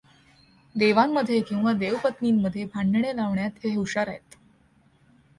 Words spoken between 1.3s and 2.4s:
किंवा देवपत्